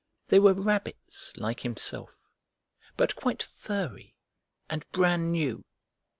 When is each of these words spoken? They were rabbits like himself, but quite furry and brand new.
They 0.29 0.39
were 0.39 0.55
rabbits 0.55 1.31
like 1.37 1.59
himself, 1.59 2.15
but 2.97 3.15
quite 3.15 3.43
furry 3.43 4.15
and 4.67 4.83
brand 4.91 5.31
new. 5.31 5.63